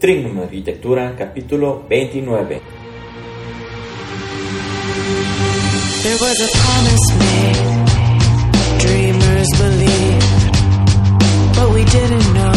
[0.00, 2.62] Trignum Arquitectura, capítulo 29.
[6.02, 7.60] There was a promise made,
[8.80, 10.56] dreamers believed,
[11.54, 12.54] but we didn't know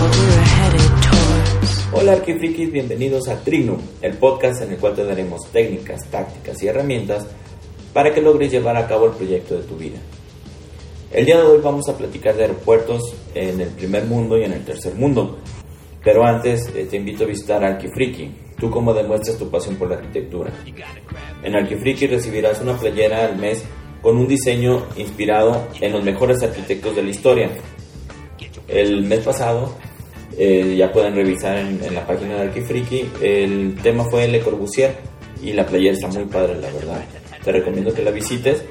[0.00, 1.86] what we were headed towards.
[1.92, 6.68] Hola arquifrikis, bienvenidos a Trignum, el podcast en el cual te daremos técnicas, tácticas y
[6.68, 7.26] herramientas
[7.92, 9.98] para que logres llevar a cabo el proyecto de tu vida.
[11.12, 13.02] El día de hoy vamos a platicar de aeropuertos
[13.34, 15.36] en el primer mundo y en el tercer mundo.
[16.04, 19.96] Pero antes eh, te invito a visitar Arquifriki, tú como demuestras tu pasión por la
[19.96, 20.52] arquitectura.
[21.42, 23.64] En Arquifriki recibirás una playera al mes
[24.00, 27.50] con un diseño inspirado en los mejores arquitectos de la historia.
[28.66, 29.76] El mes pasado,
[30.36, 34.96] eh, ya pueden revisar en, la página de Arquifriki, el tema fue Le Corbusier
[35.42, 37.04] y la playera está muy padre, la verdad.
[37.44, 38.64] Te recomiendo que la visites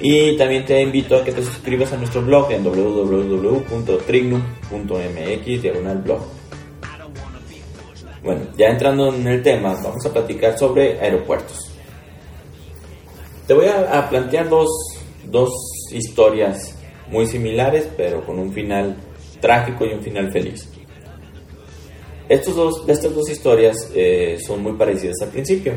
[0.00, 6.35] y también te invito a que te suscribas a nuestro blog en www.trignum.mx diagonal blog.
[8.26, 11.70] Bueno, ya entrando en el tema, vamos a platicar sobre aeropuertos.
[13.46, 14.68] Te voy a, plantear dos,
[15.30, 15.50] dos,
[15.92, 16.76] historias
[17.08, 18.96] muy similares, pero con un final
[19.40, 20.68] trágico y un final feliz.
[22.28, 25.74] Estos dos, estas dos historias eh, son muy parecidas al principio.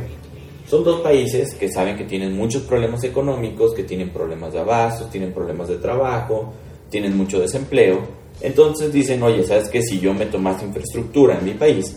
[0.67, 5.11] Son dos países que saben que tienen muchos problemas económicos, que tienen problemas de abastos,
[5.11, 6.51] tienen problemas de trabajo,
[6.89, 8.07] tienen mucho desempleo.
[8.41, 9.83] Entonces dicen, oye, ¿sabes qué?
[9.83, 11.95] Si yo meto más infraestructura en mi país,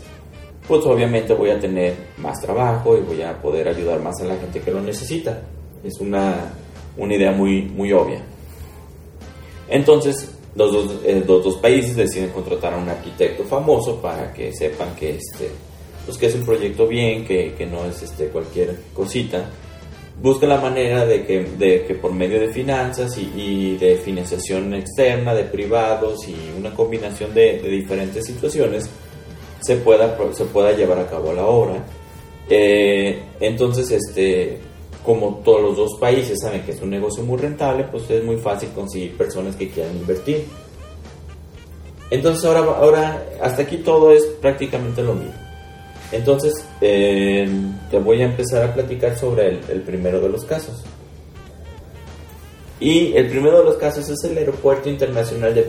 [0.73, 4.37] pues obviamente voy a tener más trabajo y voy a poder ayudar más a la
[4.37, 5.43] gente que lo necesita.
[5.85, 6.55] Es una,
[6.97, 8.23] una idea muy, muy obvia.
[9.69, 14.51] Entonces, los dos, eh, los dos países deciden contratar a un arquitecto famoso para que
[14.55, 15.51] sepan que, este,
[16.07, 19.51] pues que es un proyecto bien, que, que no es este, cualquier cosita.
[20.23, 25.35] Busca la manera de que, de que por medio de finanzas y, de financiación externa,
[25.35, 28.89] de privados y una combinación de, de diferentes situaciones,
[29.63, 31.85] se pueda, se pueda llevar a cabo la obra.
[32.49, 34.59] Eh, entonces, este,
[35.05, 38.37] como todos los dos países saben que es un negocio muy rentable, pues es muy
[38.37, 40.45] fácil conseguir personas que quieran invertir.
[42.11, 45.33] Entonces ahora, ahora hasta aquí todo es prácticamente lo mismo.
[46.13, 46.53] Entonces
[46.83, 47.49] eh,
[47.91, 50.83] te voy a empezar a platicar sobre el, el primero de los casos.
[52.79, 55.63] Y el primero de los casos es el Aeropuerto Internacional de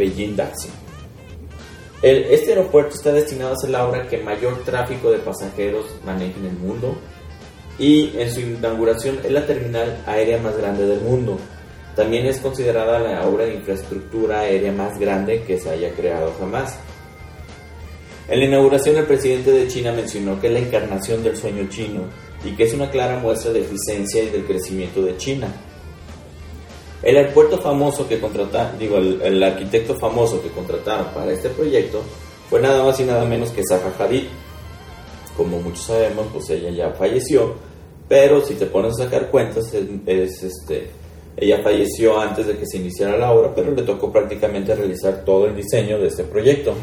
[2.04, 6.48] Este aeropuerto está destinado a ser la obra que mayor tráfico de pasajeros maneja en
[6.48, 6.98] el mundo
[7.80, 11.38] y en su inauguración es la terminal aérea más grande del mundo.
[11.96, 16.78] También es considerada la obra de infraestructura aérea más grande que se haya creado jamás.
[18.28, 22.02] En la inauguración el presidente de China mencionó que es la encarnación del sueño chino
[22.44, 25.48] y que es una clara muestra de eficiencia y del crecimiento de China.
[27.04, 32.02] El aeropuerto famoso que contrataron, digo, el, arquitecto famoso que contrataron para este proyecto
[32.50, 34.24] fue nada más y nada menos que Zaha Hadid.
[35.36, 37.56] Como muchos sabemos, pues ella ya falleció,
[38.08, 39.74] pero si te pones a sacar cuentas,
[40.06, 40.92] es, este,
[41.36, 45.48] ella falleció antes de que se iniciara la obra, pero le tocó prácticamente realizar todo
[45.48, 46.74] el diseño de este proyecto.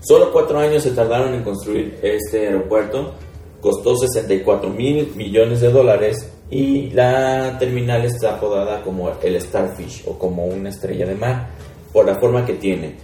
[0.00, 3.14] Solo cuatro años se tardaron en construir este aeropuerto,
[3.62, 10.16] costó 64 mil millones de dólares y la terminal está apodada como el Starfish o
[10.16, 11.48] como una estrella de mar
[11.92, 12.94] por la forma que tiene.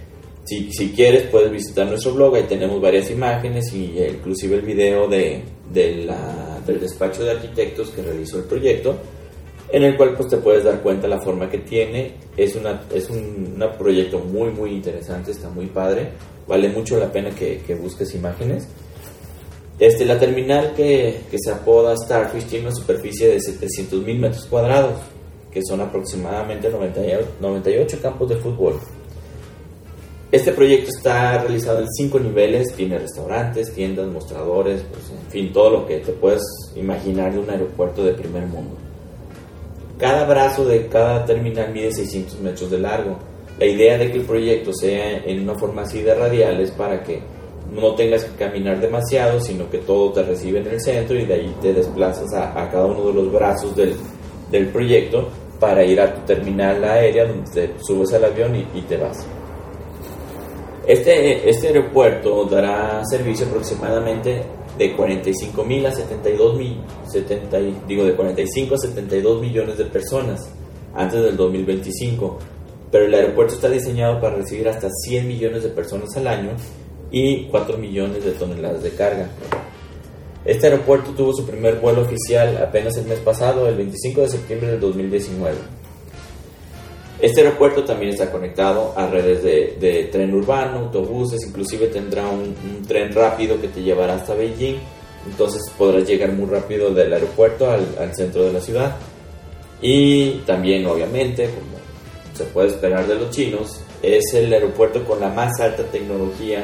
[0.45, 4.61] Si, si quieres puedes visitar nuestro blog, ahí tenemos varias imágenes y eh, inclusive el
[4.61, 5.41] video de,
[5.71, 8.95] de la, del despacho de arquitectos que realizó el proyecto,
[9.69, 12.13] en el cual pues te puedes dar cuenta la forma que tiene.
[12.37, 16.09] Es, una, es un proyecto muy muy interesante, está muy padre,
[16.47, 18.69] vale mucho la pena que, que busques imágenes.
[19.81, 24.45] Este, la terminal que, que, se apoda Starfish tiene una superficie de 700 mil metros
[24.45, 24.99] cuadrados,
[25.51, 28.79] que son aproximadamente 98 campos de fútbol.
[30.31, 35.71] Este proyecto está realizado en cinco niveles, tiene restaurantes, tiendas, mostradores, pues, en fin, todo
[35.71, 36.43] lo que te puedes
[36.75, 38.75] imaginar de un aeropuerto de primer mundo.
[39.97, 43.17] Cada brazo de cada terminal mide 600 metros de largo.
[43.57, 47.01] La idea de que el proyecto sea en una forma así de radial es para
[47.01, 47.23] que
[47.71, 51.33] no tengas que caminar demasiado, sino que todo te recibe en el centro y de
[51.33, 53.95] ahí te desplazas a, cada uno de los brazos del,
[54.51, 55.29] del, proyecto
[55.59, 59.25] para ir a tu terminal aérea donde te subes al avión y, te vas.
[60.85, 64.43] Este, este aeropuerto dará servicio aproximadamente
[64.77, 67.57] de 45 mil a 72 mil, 70,
[67.87, 70.51] digo de 45 a 72 millones de personas
[70.93, 72.37] antes del 2025,
[72.91, 76.49] pero el aeropuerto está diseñado para recibir hasta 100 millones de personas al año
[77.11, 79.27] y 4 millones de toneladas de carga.
[80.43, 84.71] Este aeropuerto tuvo su primer vuelo oficial apenas el mes pasado, el 25 de septiembre
[84.71, 85.55] del 2019.
[87.19, 92.55] Este aeropuerto también está conectado a redes de, tren urbano, autobuses, inclusive tendrá un,
[92.87, 94.77] tren rápido que te llevará hasta Beijing,
[95.27, 98.95] entonces podrás llegar muy rápido del aeropuerto al, al centro de la ciudad.
[99.83, 101.81] Y también, obviamente, como
[102.33, 106.63] se puede esperar de los chinos, es el aeropuerto con la más alta tecnología.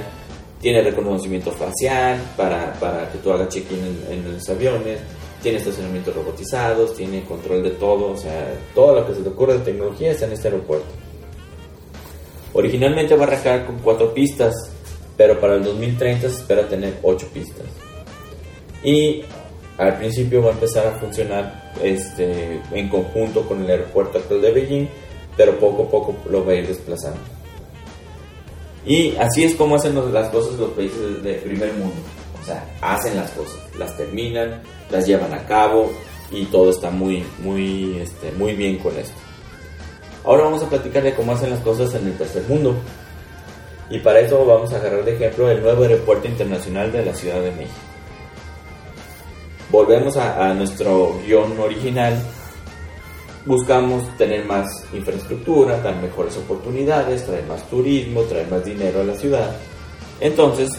[0.62, 5.00] Tiene reconocimiento facial para, para que tú hagas check-in en, los aviones.
[5.42, 8.12] Tiene estacionamientos robotizados, tiene control de todo.
[8.12, 10.88] O sea, todo lo que se te ocurre de tecnología está en este aeropuerto.
[12.54, 14.56] Originalmente va a arrancar con cuatro pistas,
[15.16, 17.68] pero para el 2030 se espera tener ocho pistas.
[18.84, 19.24] Y
[19.78, 24.52] al principio va a empezar a funcionar este, en conjunto con el aeropuerto actual de
[24.52, 24.88] Beijing
[25.38, 27.20] pero poco a poco lo va a ir desplazando.
[28.88, 31.96] Y así es como hacen las cosas los países del primer mundo.
[32.42, 35.92] O sea, hacen las cosas, las terminan, las llevan a cabo
[36.32, 39.14] y todo está muy, muy, este, muy bien con esto.
[40.24, 42.76] Ahora vamos a platicar de cómo hacen las cosas en el tercer mundo.
[43.90, 47.42] Y para eso vamos a agarrar de ejemplo el nuevo aeropuerto internacional de la Ciudad
[47.42, 47.76] de México.
[49.70, 52.18] Volvemos a, a nuestro guion original
[53.48, 59.16] buscamos tener más infraestructura, dar mejores oportunidades, traer más turismo, traer más dinero a la
[59.16, 59.56] ciudad.
[60.20, 60.70] Entonces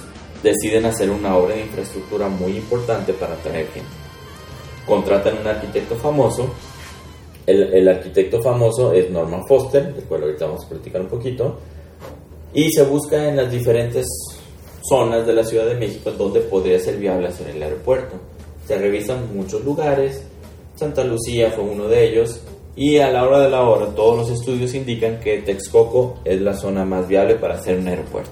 [0.42, 3.88] deciden hacer una obra de infraestructura muy importante para atraer gente.
[4.86, 6.50] Contratan un arquitecto famoso.
[7.46, 11.58] El, arquitecto famoso es Norman Foster, del cual ahorita vamos a platicar un poquito.
[12.52, 14.06] Y se busca en las diferentes
[14.82, 18.16] zonas de la Ciudad de México donde podría ser viable hacer el aeropuerto.
[18.66, 20.22] Se revisan muchos lugares.
[20.76, 22.42] Santa Lucía fue uno de ellos
[22.78, 26.54] y a la hora de la hora todos los estudios indican que Texcoco es la
[26.54, 28.30] zona más viable para hacer un aeropuerto.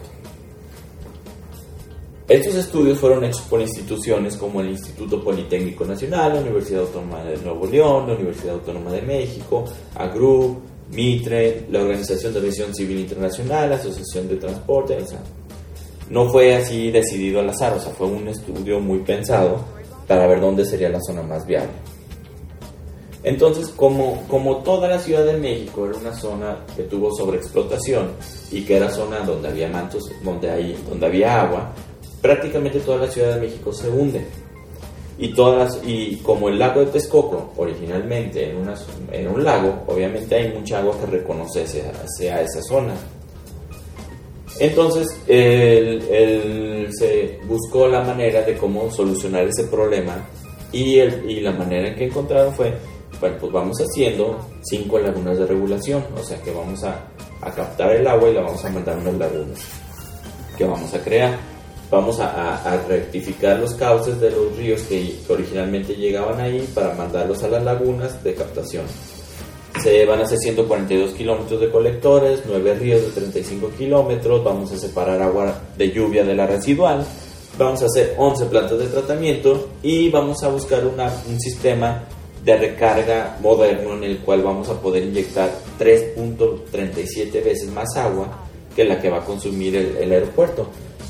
[2.29, 7.39] Estos estudios fueron hechos por instituciones como el Instituto Politécnico Nacional, la Universidad Autónoma de
[7.39, 9.65] Nuevo León, la Universidad Autónoma de México,
[9.97, 10.61] AGRU,
[10.93, 16.93] Mitre, la Organización de Aviación Civil Internacional, la Asociación de Transporte, o no fue así
[16.93, 19.59] decidido al azar, o sea, fue un estudio muy pensado
[20.07, 21.96] para ver dónde sería la zona más viable.
[23.27, 28.11] Entonces, como, como toda la Ciudad de México era una zona que tuvo sobreexplotación
[28.53, 31.73] y que era zona donde había mantos, donde, hay, donde había agua,
[32.23, 34.25] prácticamente toda la Ciudad de México se hunde.
[35.19, 38.59] Y, todas, y como el lago de Texcoco, originalmente en,
[39.27, 42.95] un lago, obviamente hay mucha agua que reconoce hacia, esa zona.
[44.61, 50.29] Entonces, se buscó la manera de cómo solucionar ese problema
[50.71, 52.73] y, el, y la manera en que encontraron fue
[53.21, 57.09] bueno, pues vamos haciendo cinco lagunas de regulación, o sea que vamos a,
[57.55, 59.59] captar el agua y la vamos a mandar a unas lagunas
[60.57, 61.39] que vamos a crear.
[61.89, 67.49] Vamos a, rectificar los cauces de los ríos que, originalmente llegaban ahí para mandarlos a
[67.49, 68.85] las lagunas de captación.
[69.81, 74.79] Se van a hacer 142 kilómetros de colectores, 9 ríos de 35 kilómetros, vamos a
[74.79, 77.07] separar agua de lluvia de la residual,
[77.57, 82.03] vamos a hacer 11 plantas de tratamiento y vamos a buscar una, un sistema
[82.47, 85.51] de recarga moderno en el cual vamos a poder inyectar
[85.81, 88.47] 3.37 veces más agua
[88.77, 90.69] que la que va a consumir el, aeropuerto.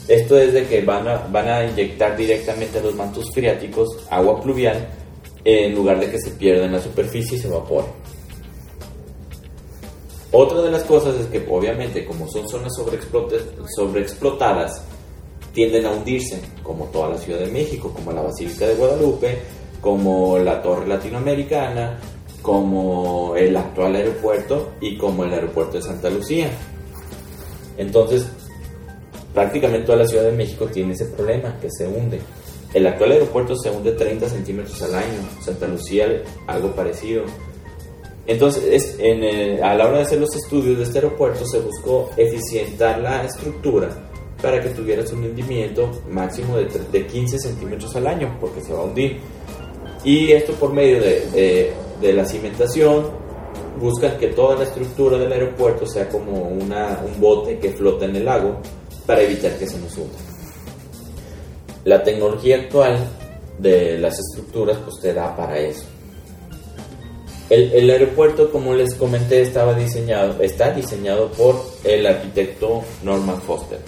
[0.09, 4.41] Esto es de que van a, van a inyectar directamente a los mantos freáticos agua
[4.41, 4.89] pluvial
[5.45, 7.89] en lugar de que se pierda en la superficie y se evapore.
[10.33, 14.83] Otra de las cosas es que obviamente como son zonas sobreexplotadas,
[15.53, 19.39] tienden a hundirse, como toda la Ciudad de México, como la Basílica de Guadalupe,
[19.81, 21.99] como la Torre Latinoamericana,
[22.43, 26.49] como el actual aeropuerto y como el aeropuerto de Santa Lucía.
[27.77, 28.27] Entonces,
[29.35, 32.21] prácticamente toda la Ciudad de México tiene ese problema, que se hunde.
[32.73, 37.25] El actual aeropuerto se hunde 30 centímetros al año, Santa Lucía algo parecido.
[38.27, 38.99] Entonces,
[39.63, 43.89] a la hora de hacer los estudios de este aeropuerto se buscó eficientar la estructura
[44.43, 48.81] para que tuvieras un hundimiento máximo de, de 15 centímetros al año, porque se va
[48.81, 49.19] a hundir.
[50.07, 53.07] Y esto por medio de, de, la cimentación,
[53.81, 58.15] buscan que toda la estructura del aeropuerto sea como una, un bote que flota en
[58.15, 58.57] el lago
[59.05, 60.17] para evitar que se nos hunda.
[61.83, 62.99] La tecnología actual
[63.59, 65.83] de las estructuras pues te da para eso.
[67.51, 73.81] El, el, aeropuerto, como les comenté, estaba diseñado, está diseñado por el arquitecto Norman Foster.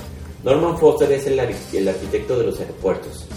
[0.42, 3.27] Norman Foster es el, el arquitecto de los aeropuertos.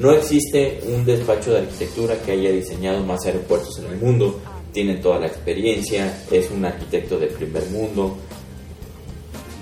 [0.00, 4.40] No existe un despacho de arquitectura que haya diseñado más aeropuertos en el mundo.
[4.72, 8.16] Tiene toda la experiencia, es un arquitecto de primer mundo.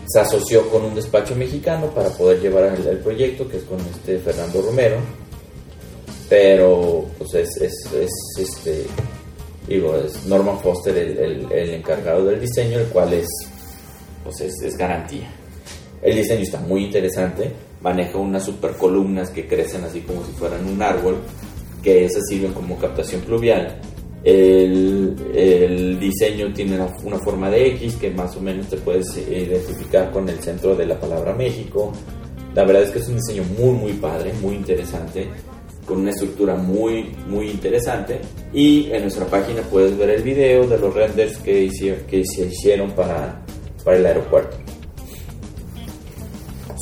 [0.07, 4.21] Se asoció con un despacho mexicano para poder llevar el, proyecto, que es con este
[4.21, 4.99] Fernando Romero.
[6.29, 7.75] Pero pues es, es,
[8.39, 8.87] este,
[9.67, 13.27] es Norman Foster el, el, encargado del diseño, el cual es,
[14.23, 15.29] pues es, es garantía.
[16.01, 20.67] El diseño está muy interesante, maneja unas super columnas que crecen así como si fueran
[20.67, 21.19] un árbol,
[21.83, 23.81] que esas sirven como captación pluvial.
[24.25, 30.29] El, diseño tiene una, forma de X que más o menos te puedes identificar con
[30.29, 31.93] el centro de la palabra México.
[32.55, 35.29] La verdad es que es un diseño muy, muy padre, muy interesante,
[35.87, 38.21] con una estructura muy, muy interesante.
[38.53, 41.69] Y en nuestra página puedes ver el video de los renders que,
[42.09, 43.41] que se hicieron para,
[43.85, 44.68] para el aeropuerto.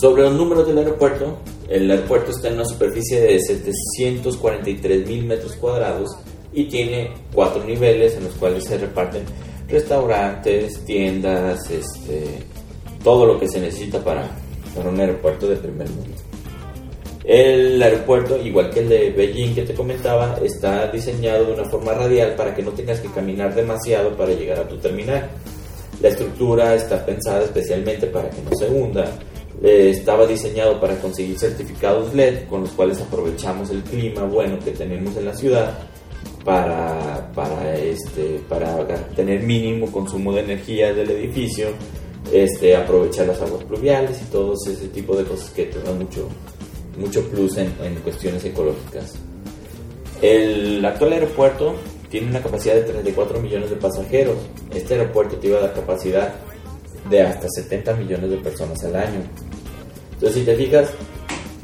[0.00, 1.38] Sobre los números del aeropuerto,
[1.70, 6.14] el aeropuerto está en una superficie de 743 mil metros cuadrados
[6.52, 9.22] y tiene cuatro niveles en los cuales se reparten
[9.66, 12.24] restaurantes, tiendas, este,
[13.02, 14.28] todo lo que se necesita para,
[14.74, 16.14] para un aeropuerto de primer mundo.
[17.24, 21.92] El aeropuerto, igual que el de Beijing que te comentaba, está diseñado de una forma
[21.94, 25.28] radial para que no tengas que caminar demasiado para llegar a tu terminal.
[26.02, 29.10] La estructura está pensada especialmente para que no se hunda
[29.62, 34.72] eh, estaba diseñado para conseguir certificados LED con los cuales aprovechamos el clima bueno que
[34.72, 35.78] tenemos en la ciudad
[36.44, 38.86] para, para, este, para
[39.16, 41.68] tener mínimo consumo de energía del edificio,
[42.32, 46.28] este, aprovechar las aguas pluviales y todo ese tipo de cosas que te dan mucho,
[46.98, 49.14] mucho plus en, en cuestiones ecológicas.
[50.22, 51.74] El actual aeropuerto
[52.10, 54.36] tiene una capacidad de 34 millones de pasajeros.
[54.74, 56.34] Este aeropuerto tiene la capacidad
[57.10, 59.20] de hasta 70 millones de personas al año.
[60.14, 60.90] Entonces, si te fijas,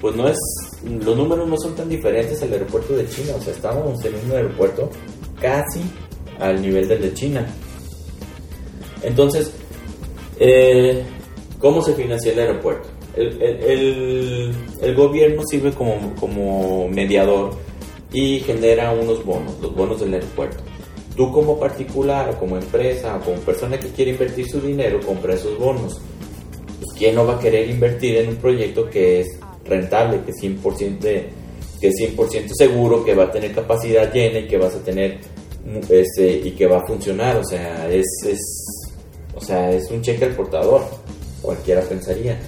[0.01, 0.39] pues no es,
[0.83, 4.33] los números no son tan diferentes al aeropuerto de China, o sea, estábamos en un
[4.33, 4.91] aeropuerto
[5.41, 5.81] casi
[6.39, 7.47] al nivel del de China.
[9.03, 9.53] Entonces,
[10.39, 11.03] eh,
[11.59, 12.89] ¿cómo se financia el aeropuerto?
[13.15, 17.55] El, el, gobierno sirve como, como mediador
[18.13, 20.63] y genera unos bonos, los bonos del aeropuerto.
[21.16, 25.35] Tú como particular o como empresa o como persona que quiere invertir su dinero, compra
[25.35, 26.00] esos bonos.
[26.81, 30.37] Pues ¿quién no va a querer invertir en un proyecto que es rentable, que es
[30.42, 30.99] 100%,
[31.81, 35.19] que es 100 seguro, que va a tener capacidad llena y que vas a tener
[35.88, 37.37] este, y que va a funcionar?
[37.37, 38.40] O sea, es, es,
[39.35, 40.83] o sea, es un cheque al portador,
[41.42, 42.38] cualquiera pensaría.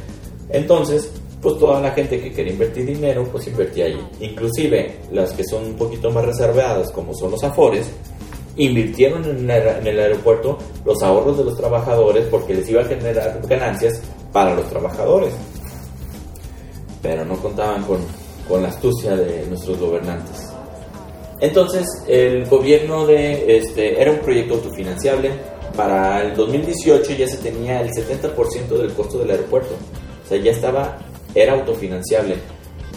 [0.49, 1.11] Entonces,
[1.44, 4.00] pues toda la gente que quiere invertir dinero, pues invertía allí.
[4.21, 7.87] Inclusive las que son un poquito más reservadas, como son los afores,
[8.56, 14.00] invirtieron en el, aeropuerto los ahorros de los trabajadores porque les iba a generar ganancias
[14.32, 15.32] para los trabajadores.
[17.02, 17.99] Pero no contaban con,
[18.49, 20.50] con la astucia de nuestros gobernantes.
[21.40, 25.30] Entonces, el gobierno de este era un proyecto autofinanciable.
[25.76, 29.75] Para el 2018 ya se tenía el 70% del costo del aeropuerto.
[30.25, 30.99] O sea, ya estaba,
[31.34, 32.37] era autofinanciable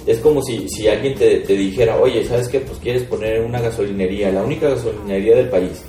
[0.08, 2.62] es como si, si alguien te, te, dijera, oye, ¿sabes qué?
[2.62, 5.84] Pues quieres poner una gasolinería, la única gasolinería del país,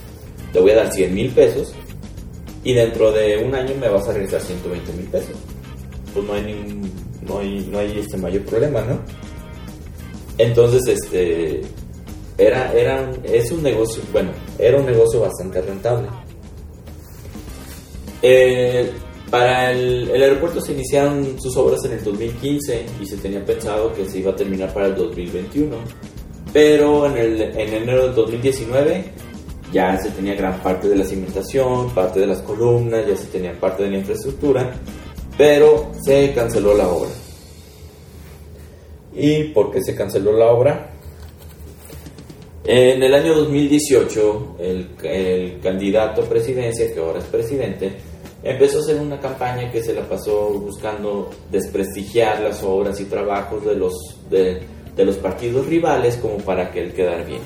[0.53, 1.73] te voy a dar 100 mil pesos
[2.65, 5.37] y dentro de un año me vas a regresar 120 mil pesos.
[6.13, 6.91] Pues no hay, ningún,
[7.23, 8.99] no hay, no hay este mayor problema, ¿no?
[10.37, 11.61] Entonces, este,
[12.37, 16.09] era, era, es un negocio, bueno, era un negocio bastante rentable.
[18.23, 18.91] Eh,
[19.31, 24.09] para el, aeropuerto se iniciaron sus obras en el 2015 y se tenía pensado que
[24.09, 25.77] se iba a terminar para el 2021.
[26.53, 29.05] Pero en, el, en enero del 2019
[29.73, 33.59] ya se tenía gran parte de la cimentación, parte de las columnas, ya se tenía
[33.59, 34.73] parte de la infraestructura,
[35.37, 37.11] pero se canceló la obra.
[39.15, 40.91] ¿Y por qué se canceló la obra?
[42.65, 47.93] En el año 2018, el, el candidato a presidencia, que ahora es presidente,
[48.43, 53.65] empezó a hacer una campaña que se la pasó buscando desprestigiar las obras y trabajos
[53.65, 53.95] de los,
[54.31, 54.63] de,
[54.97, 57.41] los partidos rivales como para que él quedara bien.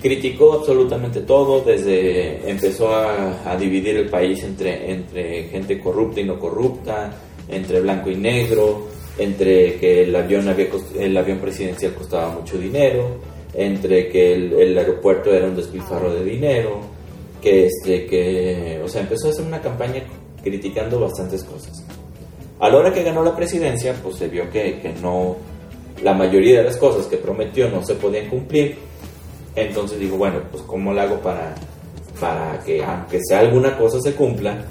[0.00, 6.38] Criticó absolutamente todo, desde empezó a, dividir el país entre, entre gente corrupta y no
[6.38, 7.12] corrupta,
[7.48, 8.86] entre blanco y negro,
[9.18, 10.66] entre que el avión, había,
[10.98, 13.16] el avión presidencial costaba mucho dinero,
[13.54, 16.95] entre que el, el aeropuerto era un despilfarro de dinero,
[17.40, 20.02] que, este, que, o sea, empezó a hacer una campaña
[20.42, 21.84] criticando bastantes cosas.
[22.58, 25.36] A la hora que ganó la presidencia, pues se vio que, que no,
[26.02, 28.76] la mayoría de las cosas que prometió no se podían cumplir.
[29.54, 31.54] Entonces digo, bueno, pues ¿cómo lo hago para,
[32.20, 34.64] para que aunque sea alguna cosa se cumpla?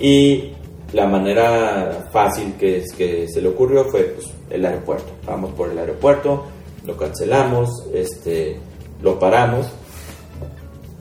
[0.00, 0.52] Y
[0.92, 5.12] la manera fácil que, que se le ocurrió fue pues, el aeropuerto.
[5.26, 6.44] Vamos por el aeropuerto,
[6.86, 8.58] lo cancelamos, este,
[9.02, 9.66] lo paramos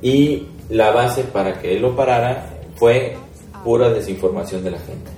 [0.02, 3.16] y la base para que él lo parara fue
[3.64, 5.12] pura desinformación de la gente.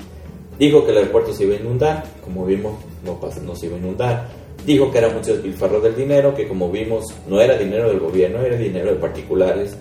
[0.57, 2.73] Dijo que el aeropuerto se iba a inundar, como vimos,
[3.05, 4.29] no, no se iba a inundar.
[4.65, 8.41] dijo que era mucho despilfarro del dinero, que como vimos no era dinero del gobierno,
[8.41, 9.77] era dinero de particulares.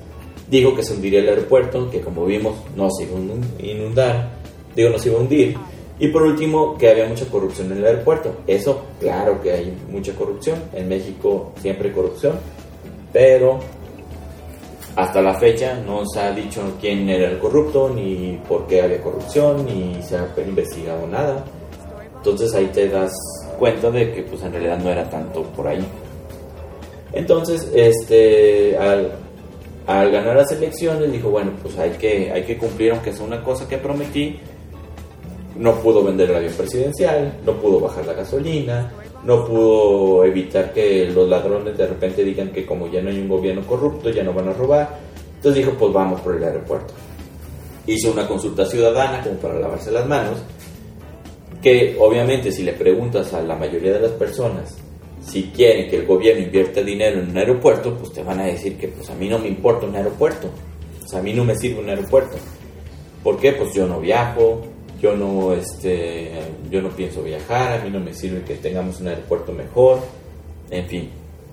[0.51, 4.29] Dijo que se hundiría el aeropuerto, que como vimos no se iba a inundar,
[4.77, 5.57] digo no se iba a hundir.
[5.99, 8.37] Y por último, que había mucha corrupción en el aeropuerto.
[8.47, 10.59] Eso, claro que hay mucha corrupción.
[10.75, 12.35] En México siempre hay corrupción.
[13.13, 13.61] Pero
[14.95, 19.01] hasta la fecha no se ha dicho quién era el corrupto, ni por qué había
[19.01, 21.45] corrupción, ni se ha investigado nada.
[22.17, 23.13] Entonces ahí te das
[23.59, 25.85] cuenta de que pues en realidad no era tanto por ahí.
[27.13, 29.13] Entonces, este, al,
[29.87, 33.43] al ganar las elecciones dijo, bueno, pues hay que, hay que cumplir aunque sea una
[33.43, 34.39] cosa que prometí.
[35.57, 38.91] No pudo vender el avión presidencial, no pudo bajar la gasolina,
[39.25, 43.29] no pudo evitar que los ladrones de repente digan que como ya no hay un
[43.29, 44.99] gobierno corrupto, ya no van a robar.
[45.37, 46.95] Entonces dijo, pues vamos por el aeropuerto.
[47.87, 50.39] Hizo una consulta ciudadana como para lavarse las manos,
[51.61, 54.77] que obviamente si le preguntas a la mayoría de las personas
[55.25, 58.77] si quieren que el gobierno invierta dinero en un aeropuerto, pues te van a decir
[58.77, 60.51] que pues a mí no me importa un aeropuerto,
[61.13, 62.37] sea, a mí no me sirve un aeropuerto.
[63.23, 63.53] ¿Por qué?
[63.53, 64.63] Pues yo no viajo,
[65.03, 66.31] yo no, este,
[66.71, 69.99] yo no pienso viajar, a mí no me sirve que tengamos un aeropuerto mejor,
[70.71, 71.11] en fin.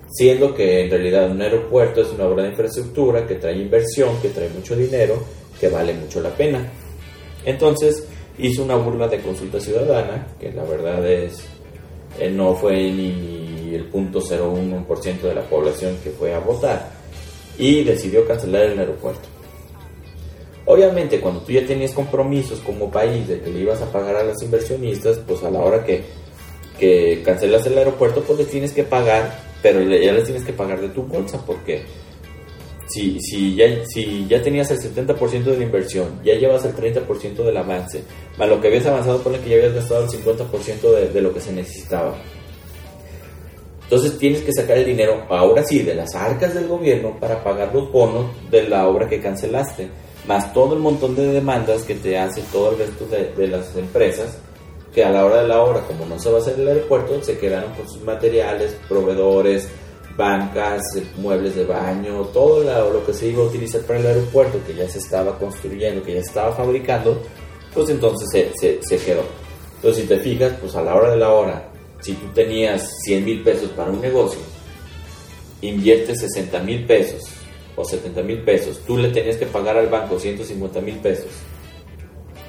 [0.08, 4.28] Siendo que en realidad un aeropuerto es una obra de infraestructura que trae inversión, que
[4.28, 5.20] trae mucho dinero,
[5.58, 6.64] que vale mucho la pena.
[7.44, 8.06] Entonces
[8.38, 11.44] hizo una burla de consulta ciudadana, que la verdad es,
[12.20, 16.88] eh, no fue ni el 0.01% de la población que fue a votar,
[17.58, 19.39] y decidió cancelar el aeropuerto.
[20.70, 24.22] Obviamente, cuando tú ya tenías compromisos como país de que le ibas a pagar a
[24.22, 26.04] los inversionistas, pues a la hora que,
[26.78, 30.80] que cancelas el aeropuerto, pues les tienes que pagar, pero ya les tienes que pagar
[30.80, 31.82] de tu bolsa, porque
[32.86, 37.34] si, si, ya, si ya tenías el 70% de la inversión, ya llevas el 30%
[37.34, 38.04] del avance,
[38.38, 41.34] más lo que habías avanzado, pone que ya habías gastado el 50% de, de lo
[41.34, 42.14] que se necesitaba.
[43.82, 47.74] Entonces tienes que sacar el dinero, ahora sí, de las arcas del gobierno para pagar
[47.74, 49.88] los bonos de la obra que cancelaste
[50.26, 54.38] más todo el montón de demandas que te hace todo el resto de, las empresas,
[54.94, 57.22] que a la hora de la hora, como no se va a hacer el aeropuerto,
[57.22, 59.68] se quedaron con sus materiales, proveedores,
[60.16, 60.82] bancas,
[61.16, 64.88] muebles de baño, todo lo que se iba a utilizar para el aeropuerto, que ya
[64.88, 67.20] se estaba construyendo, que ya se estaba fabricando,
[67.72, 69.22] pues entonces se, se, se quedó.
[69.76, 73.24] Entonces, si te fijas, pues a la hora de la hora, si tú tenías 100
[73.24, 74.40] mil pesos para un negocio,
[75.62, 77.39] inviertes 60 mil pesos
[77.80, 81.30] o 70 mil pesos, tú le tenías que pagar al banco 150 mil pesos.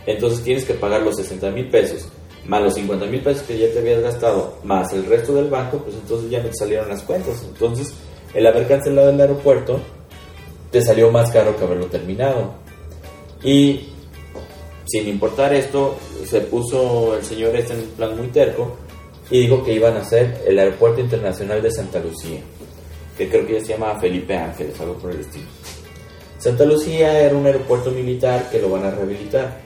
[0.05, 2.07] Entonces tienes que pagar los 60 mil pesos,
[2.45, 5.77] más los 50 mil pesos que ya te habías gastado, más el resto del banco,
[5.79, 7.43] pues entonces ya no te salieron las cuentas.
[7.47, 7.93] Entonces,
[8.33, 9.79] el haber cancelado el aeropuerto
[10.71, 12.53] te salió más caro que haberlo terminado.
[13.43, 13.87] Y
[14.85, 18.75] sin importar esto, se puso el señor este en un plan muy terco
[19.29, 22.41] y dijo que iban a hacer el aeropuerto internacional de Santa Lucía
[23.17, 25.47] que creo que se llama Felipe Ángeles, algo por el estilo.
[26.37, 29.59] Santa Lucía era un aeropuerto militar que lo van a rehabilitar.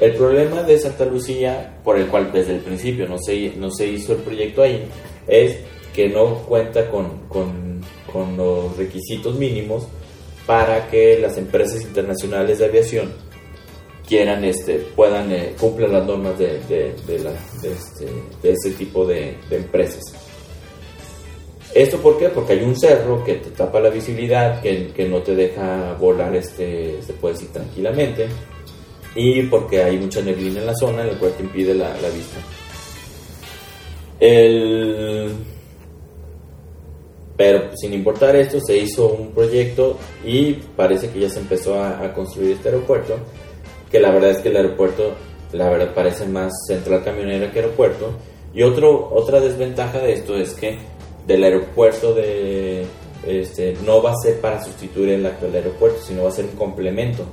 [0.00, 3.86] El problema de Santa Lucía, por el cual desde el principio no se, no se
[3.86, 4.84] hizo el proyecto ahí,
[5.26, 5.58] es
[5.94, 9.86] que no cuenta con, con, con los requisitos mínimos
[10.46, 13.12] para que las empresas internacionales de aviación
[14.08, 18.08] quieran este puedan eh, cumplan las normas de, de, de, la, de, este,
[18.42, 20.21] ese tipo de empresas.
[21.74, 22.28] ¿Esto por qué?
[22.28, 26.34] Porque hay un cerro que te tapa la visibilidad, que, que no te deja volar,
[26.36, 28.28] este, se puede decir tranquilamente,
[29.14, 32.38] y porque hay mucha neblina en la zona, la cual te impide la, la vista.
[34.20, 35.32] El...
[37.36, 42.04] Pero sin importar esto, se hizo un proyecto y parece que ya se empezó a,
[42.04, 43.16] a, construir este aeropuerto,
[43.90, 45.12] que la verdad es que el aeropuerto,
[45.52, 48.10] la verdad parece más central camionera que aeropuerto.
[48.54, 50.78] Y otro, otra desventaja de esto es que
[51.26, 52.86] del aeropuerto de
[53.26, 56.52] este, no va a ser para sustituir el actual aeropuerto, sino va a ser un
[56.52, 57.24] complemento.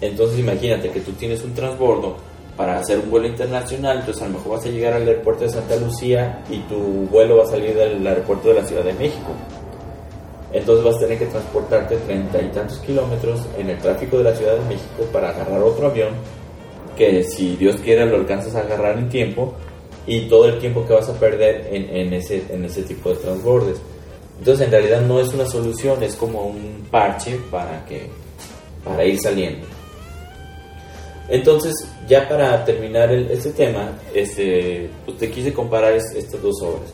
[0.00, 2.16] Entonces imagínate que tú tienes un transbordo
[2.56, 5.50] para hacer un vuelo internacional, entonces a lo mejor vas a llegar al aeropuerto de
[5.50, 6.76] Santa Lucía y tu
[7.10, 9.32] vuelo va a salir del aeropuerto de la Ciudad de México.
[10.52, 14.34] Entonces vas a tener que transportarte treinta y tantos kilómetros en el tráfico de la
[14.34, 16.10] Ciudad de México para agarrar otro avión
[16.96, 19.54] que si Dios quiere lo alcanzas a agarrar en tiempo
[20.10, 23.16] y todo el tiempo que vas a perder en, en, ese, en ese tipo de
[23.16, 23.78] transbordes.
[24.40, 28.08] Entonces en realidad no es una solución, es como un parche para, que,
[28.84, 29.64] para ir saliendo.
[31.28, 31.72] Entonces,
[32.08, 36.92] ya para terminar el, este tema, este, pues te quise comparar estas dos obras.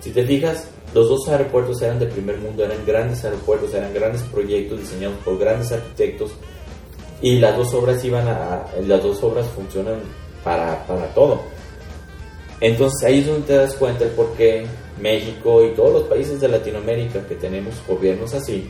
[0.00, 4.20] Si te fijas, los dos aeropuertos eran de primer mundo, eran grandes aeropuertos, eran grandes
[4.24, 6.32] proyectos diseñados por grandes arquitectos
[7.22, 10.00] y las dos obras iban a, las dos obras funcionan
[10.44, 11.40] para, para todo.
[12.60, 14.66] Entonces ahí es donde te das cuenta el por qué
[15.00, 18.68] México y todos los países de Latinoamérica que tenemos gobiernos así,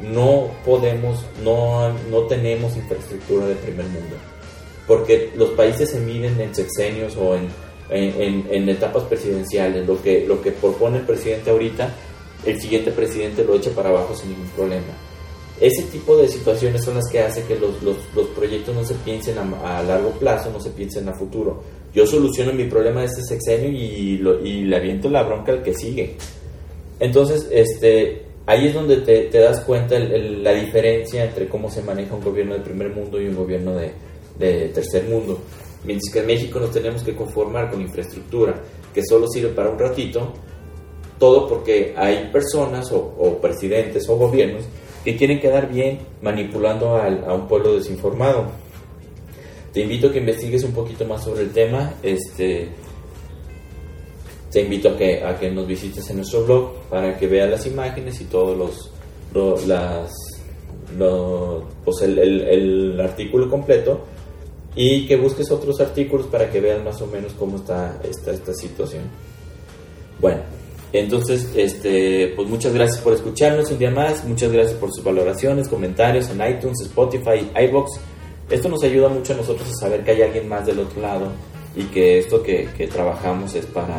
[0.00, 4.16] no podemos, no, no tenemos infraestructura de primer mundo.
[4.86, 7.48] Porque los países se miden en sexenios o en,
[7.90, 9.86] en, etapas presidenciales.
[9.86, 11.92] Lo que, lo que propone el presidente ahorita,
[12.46, 14.94] el siguiente presidente lo echa para abajo sin ningún problema.
[15.60, 18.94] Ese tipo de situaciones son las que hacen que los, los, los proyectos no se
[18.94, 21.62] piensen a, a, largo plazo, no se piensen a futuro.
[21.94, 25.62] Yo soluciono mi problema de este sexenio y, lo, y le aviento la bronca al
[25.62, 26.16] que sigue.
[27.00, 32.14] Entonces, este, ahí es donde te, te das cuenta la diferencia entre cómo se maneja
[32.14, 33.92] un gobierno de primer mundo y un gobierno de,
[34.38, 35.38] de tercer mundo.
[35.84, 38.54] Mientras que en México nos tenemos que conformar con infraestructura
[38.92, 40.32] que solo sirve para un ratito,
[41.18, 44.64] todo porque hay personas o, presidentes o gobiernos
[45.04, 48.46] que quieren quedar bien manipulando al, a un pueblo desinformado.
[49.78, 51.94] Te invito a que investigues un poquito más sobre el tema.
[52.02, 52.66] Este,
[54.50, 57.64] te invito a que, a que nos visites en nuestro blog para que veas las
[57.64, 58.90] imágenes y todos los,
[59.32, 60.10] lo, las,
[60.98, 64.00] lo, pues el, el, el, artículo completo
[64.74, 68.52] y que busques otros artículos para que veas más o menos cómo está esta, esta
[68.54, 69.04] situación.
[70.18, 70.40] Bueno,
[70.92, 75.68] entonces, este, pues muchas gracias por escucharnos un día más, muchas gracias por sus valoraciones,
[75.68, 78.00] comentarios en iTunes, Spotify, iBox.
[78.50, 81.32] Esto nos ayuda mucho a nosotros a saber que hay alguien más del otro lado
[81.76, 83.98] y que esto que, trabajamos es para,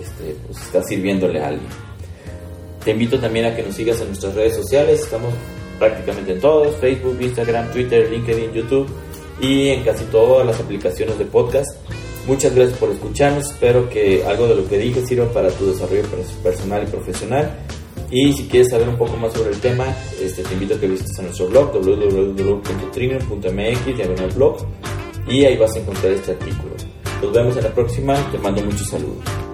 [0.00, 1.68] este, pues está sirviéndole a alguien.
[2.84, 5.34] Te invito también a que nos sigas en nuestras redes sociales, estamos
[5.78, 8.88] prácticamente en todos, Facebook, Instagram, Twitter, LinkedIn, YouTube
[9.40, 11.68] y en casi todas las aplicaciones de podcast.
[12.26, 13.50] Muchas gracias por escucharnos.
[13.50, 16.02] Espero que algo de lo que dije sirva para tu desarrollo
[16.42, 17.58] personal y profesional.
[18.10, 20.88] Y si quieres saber un poco más sobre el tema, este, te invito a que
[20.88, 24.56] visites a nuestro blog www.triner.mx blog
[25.28, 26.74] y ahí vas a encontrar este artículo.
[27.22, 28.14] Nos vemos en la próxima.
[28.30, 29.47] Te mando muchos saludos.